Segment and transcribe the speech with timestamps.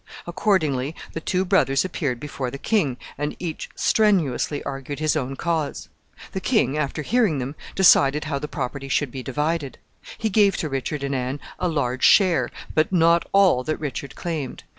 [0.25, 5.89] Accordingly, the two brothers appeared before the king, and each strenuously argued his own cause.
[6.31, 9.77] The king, after hearing them, decided how the property should be divided.
[10.17, 14.63] He gave to Richard and Anne a large share, but not all that Richard claimed.